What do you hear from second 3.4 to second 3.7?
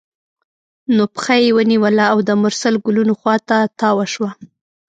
ته